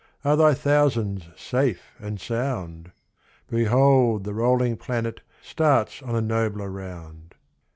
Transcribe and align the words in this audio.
Are 0.25 0.35
thy 0.35 0.55
thousands 0.55 1.27
safe 1.35 1.93
and 1.99 2.19
sound? 2.19 2.91
Behold! 3.51 4.23
the 4.23 4.33
rolling 4.33 4.75
planet 4.75 5.21
Starts 5.43 6.01
on 6.01 6.15
a 6.15 6.21
nobler 6.21 6.71
round. 6.71 7.35